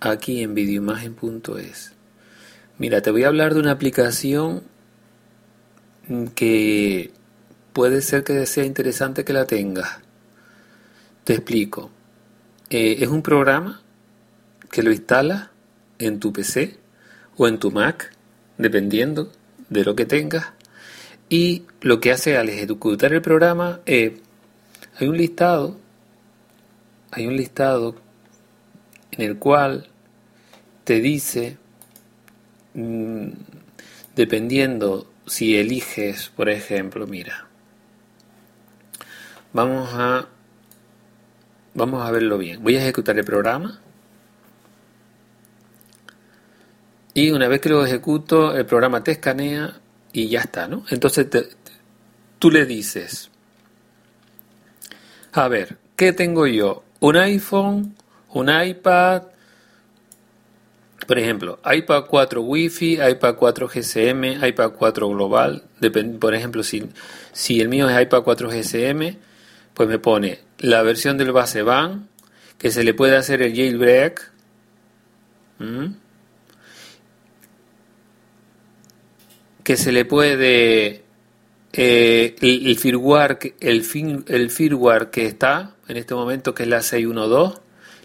[0.00, 1.92] aquí en videoimagen.es.
[2.78, 4.62] Mira, te voy a hablar de una aplicación
[6.34, 7.10] que
[7.72, 9.98] puede ser que sea interesante que la tengas.
[11.24, 11.90] Te explico.
[12.70, 13.82] Eh, es un programa
[14.70, 15.48] que lo instalas
[15.98, 16.78] en tu PC
[17.36, 18.12] o en tu Mac,
[18.56, 19.32] dependiendo
[19.68, 20.52] de lo que tengas.
[21.28, 25.76] Y lo que hace al ejecutar el programa hay un listado,
[27.10, 27.96] hay un listado
[29.12, 29.88] en el cual
[30.84, 31.58] te dice,
[32.74, 33.28] mm,
[34.16, 37.46] dependiendo si eliges, por ejemplo, mira,
[39.52, 40.28] vamos a,
[41.74, 42.62] vamos a verlo bien.
[42.62, 43.80] Voy a ejecutar el programa.
[47.14, 49.80] Y una vez que lo ejecuto, el programa te escanea
[50.12, 50.84] y ya está, ¿no?
[50.90, 51.26] Entonces
[52.38, 53.30] tú le dices,
[55.32, 56.84] a ver, ¿qué tengo yo?
[57.00, 57.94] ¿Un iPhone?
[58.30, 59.22] ¿Un iPad?
[61.06, 65.64] Por ejemplo, iPad 4 Wi-Fi, iPad 4 GSM, iPad 4 Global.
[66.20, 69.16] por ejemplo, si, el mío es iPad 4 GSM,
[69.72, 72.08] pues me pone la versión del base van,
[72.58, 74.32] que se le puede hacer el jailbreak.
[79.64, 81.04] Que se le puede
[81.72, 87.60] eh, el, el, el firmware que está en este momento, que es la 612,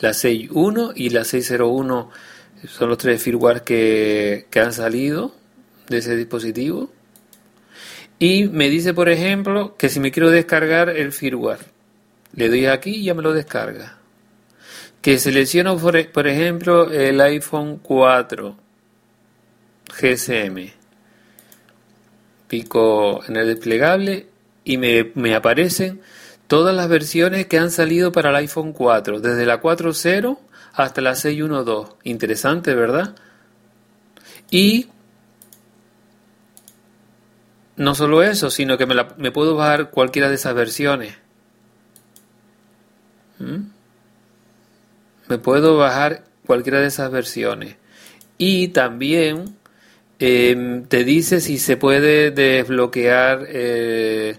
[0.00, 2.10] la 6.1 y la 601
[2.66, 5.34] son los tres firmware que, han salido
[5.88, 6.90] de ese dispositivo.
[8.18, 11.60] Y me dice, por ejemplo, que si me quiero descargar el firmware,
[12.34, 13.98] le doy aquí y ya me lo descarga.
[15.00, 18.56] Que selecciono, por, ejemplo, el iPhone 4
[20.00, 20.72] GSM.
[22.48, 24.26] Pico en el desplegable
[24.64, 26.00] y me, me aparecen
[26.48, 30.38] todas las versiones que han salido para el iPhone 4, desde la 4.0
[30.72, 31.92] hasta la 612.
[32.02, 33.14] Interesante, ¿verdad?
[34.50, 34.88] Y
[37.76, 41.14] no solo eso, sino que me, me puedo bajar cualquiera de esas versiones.
[43.38, 43.68] ¿Mm?
[45.28, 47.76] Me puedo bajar cualquiera de esas versiones.
[48.38, 49.56] Y también
[50.18, 54.38] em, te dice si se puede desbloquear eh,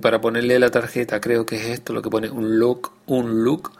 [0.00, 1.20] para ponerle la tarjeta.
[1.20, 3.72] Creo que es esto lo que pone un look, un look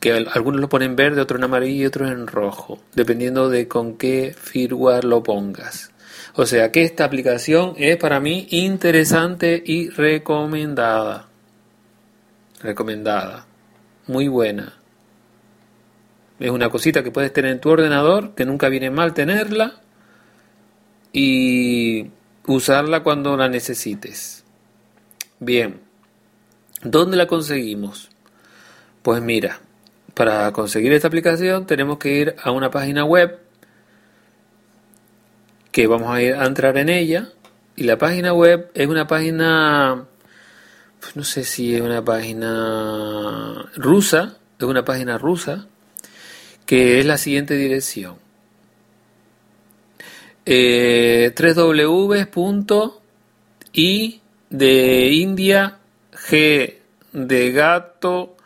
[0.00, 3.96] que algunos lo ponen verde, otros en amarillo y otros en rojo, dependiendo de con
[3.96, 5.92] qué firmware lo pongas.
[6.34, 11.28] O sea que esta aplicación es para mí interesante y recomendada.
[12.60, 13.46] Recomendada.
[14.06, 14.74] Muy buena.
[16.38, 19.80] Es una cosita que puedes tener en tu ordenador, que nunca viene mal tenerla
[21.12, 22.10] y
[22.46, 24.43] usarla cuando la necesites.
[25.44, 25.78] Bien,
[26.82, 28.08] ¿dónde la conseguimos?
[29.02, 29.60] Pues mira,
[30.14, 33.40] para conseguir esta aplicación tenemos que ir a una página web
[35.70, 37.28] que vamos a ir a entrar en ella.
[37.76, 40.06] Y la página web es una página
[40.98, 45.66] pues no sé si es una página rusa es una página rusa
[46.64, 48.16] que es la siguiente dirección.
[50.46, 52.64] Eh, www.i
[54.50, 55.78] de India
[56.12, 56.78] G
[57.12, 58.36] de gato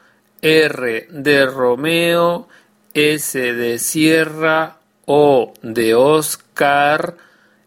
[0.40, 2.48] R de Romeo,
[2.94, 7.16] S de Sierra, O de Oscar,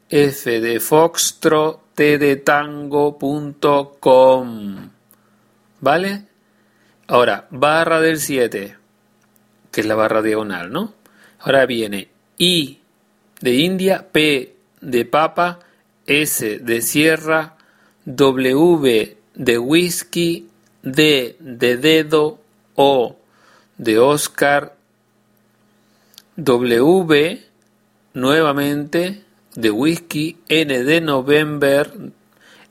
[0.10, 3.20] F de Foxtro, T de Tango.com.
[5.80, 6.24] ¿Vale?
[7.08, 8.78] Ahora, barra del 7,
[9.72, 10.94] que es la barra diagonal, ¿no?
[11.40, 12.80] Ahora viene I
[13.42, 15.60] de India, P de papa,
[16.06, 17.58] S de sierra,
[18.06, 20.50] W de whisky,
[20.82, 22.40] D de dedo,
[22.76, 23.18] O
[23.78, 24.76] de Oscar,
[26.36, 27.42] W
[28.14, 29.24] nuevamente
[29.56, 31.92] de whisky, N de November,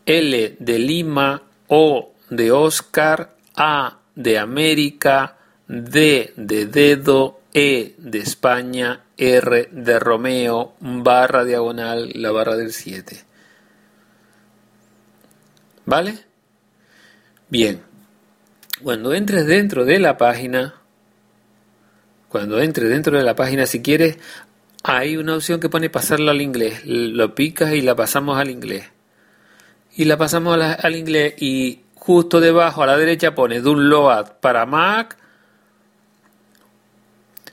[0.07, 5.37] L de Lima, O de Oscar, A de América,
[5.69, 13.30] D de dedo, E de España, R de Romeo, barra diagonal, la barra del 7.
[15.91, 16.15] ¿Vale?
[17.49, 17.83] Bien.
[18.81, 20.77] Cuando entres dentro de la página,
[22.29, 24.17] cuando entres dentro de la página, si quieres,
[24.85, 26.83] hay una opción que pone pasarla al inglés.
[26.85, 28.85] Lo picas y la pasamos al inglés.
[29.97, 35.19] Y la pasamos al inglés y justo debajo a la derecha pone download para Mac,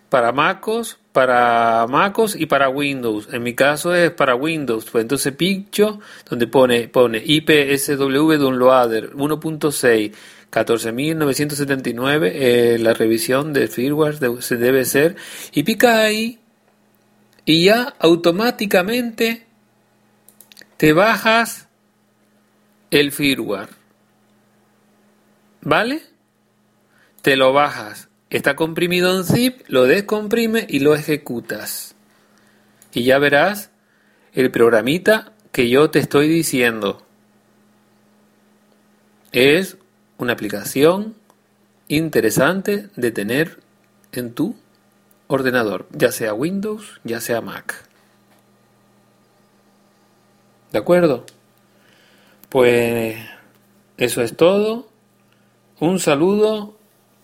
[0.09, 3.27] para MacOS, para MacOS y para Windows.
[3.31, 4.85] En mi caso es para Windows.
[4.91, 5.99] Pues entonces pincho
[6.29, 10.13] donde pone, pone IPSW Downloader 1.6
[10.49, 15.17] 14.979 eh, la revisión de firmware se debe ser
[15.51, 16.39] y pica ahí
[17.43, 19.45] y ya automáticamente
[20.77, 21.67] te bajas
[22.91, 23.69] el firmware.
[25.61, 26.01] ¿Vale?
[27.21, 28.09] Te lo bajas.
[28.29, 31.95] Está comprimido en zip, lo descomprime y lo ejecutas.
[32.93, 33.71] Y ya verás
[34.33, 37.05] el programita que yo te estoy diciendo.
[39.31, 39.77] Es
[40.17, 41.15] una aplicación
[41.87, 43.59] interesante de tener
[44.11, 44.55] en tu
[45.27, 47.87] ordenador, ya sea Windows, ya sea Mac.
[50.71, 51.25] ¿De acuerdo?
[52.49, 53.17] Pues
[53.97, 54.89] eso es todo.
[55.79, 56.76] Un saludo